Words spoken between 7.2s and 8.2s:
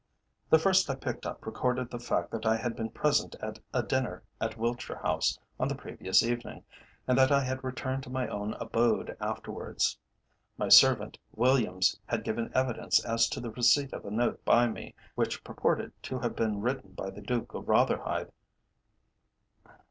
I had returned to